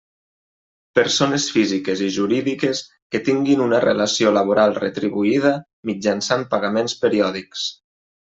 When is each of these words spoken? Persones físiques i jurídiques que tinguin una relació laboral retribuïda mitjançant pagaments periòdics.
Persones 0.99 1.43
físiques 1.57 1.99
i 2.05 2.07
jurídiques 2.15 2.81
que 3.15 3.21
tinguin 3.27 3.61
una 3.67 3.81
relació 3.85 4.33
laboral 4.39 4.75
retribuïda 4.79 5.53
mitjançant 5.91 6.47
pagaments 6.55 6.97
periòdics. 7.05 7.69